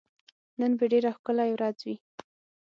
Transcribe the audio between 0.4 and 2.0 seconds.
نن به ډېره ښکلی ورځ وي